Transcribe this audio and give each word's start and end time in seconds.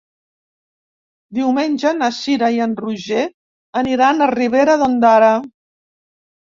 Diumenge 1.39 1.91
na 1.99 2.09
Cira 2.21 2.51
i 2.57 2.59
en 2.69 2.75
Roger 2.81 3.23
aniran 3.85 4.19
a 4.29 4.33
Ribera 4.37 4.81
d'Ondara. 4.85 5.33